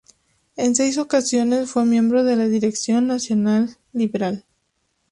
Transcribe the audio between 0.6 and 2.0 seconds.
seis ocasiones fue